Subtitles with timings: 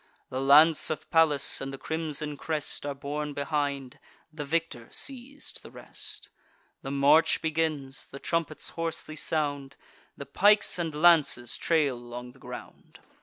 [0.31, 3.99] The lance of Pallas, and the crimson crest, Are borne behind:
[4.33, 6.31] the victor seiz'd the rest.
[6.81, 9.77] The march begins: the trumpets hoarsely sound;
[10.17, 12.99] The pikes and lances trail along the ground.